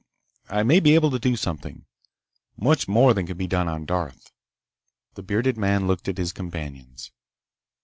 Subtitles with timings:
[0.49, 1.85] I may be able to do something.
[2.57, 4.31] Much more than can be done on Darth!"
[5.13, 7.11] The bearded man looked at his companions.